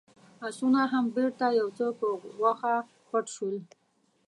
آسونه 0.47 0.81
هم 0.91 1.05
بېرته 1.15 1.45
يو 1.59 1.67
څه 1.77 1.85
په 1.99 2.07
غوښه 2.37 2.75
پټ 3.09 3.25
شول. 3.35 3.55